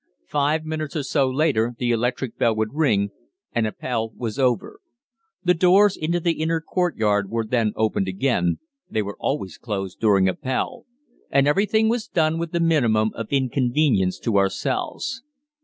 Five 0.29 0.65
minutes 0.65 0.95
or 0.95 1.03
so 1.03 1.29
later 1.29 1.75
the 1.77 1.91
electric 1.91 2.35
bell 2.39 2.55
would 2.55 2.73
ring, 2.73 3.11
and 3.53 3.67
Appell 3.67 4.09
was 4.15 4.39
over. 4.39 4.79
The 5.43 5.53
doors 5.53 5.95
into 5.95 6.19
the 6.19 6.41
inner 6.41 6.59
courtyard 6.59 7.29
were 7.29 7.45
then 7.45 7.71
opened 7.75 8.07
again 8.07 8.57
they 8.89 9.03
were 9.03 9.15
always 9.19 9.59
closed 9.59 9.99
during 9.99 10.27
Appell 10.27 10.87
and 11.29 11.47
everything 11.47 11.87
was 11.87 12.07
done 12.07 12.39
with 12.39 12.51
the 12.51 12.59
minimum 12.59 13.11
of 13.13 13.27
inconvenience 13.29 14.17
to 14.21 14.39
ourselves. 14.39 15.21